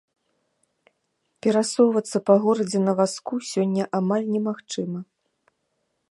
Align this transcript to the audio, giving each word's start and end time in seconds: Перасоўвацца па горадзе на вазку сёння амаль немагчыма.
Перасоўвацца 1.45 2.17
па 2.29 2.35
горадзе 2.45 2.79
на 2.87 2.93
вазку 2.99 3.35
сёння 3.51 3.83
амаль 4.01 4.25
немагчыма. 4.37 4.99